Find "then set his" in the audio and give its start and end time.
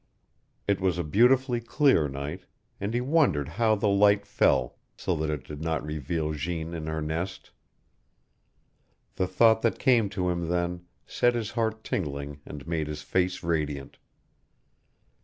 10.47-11.51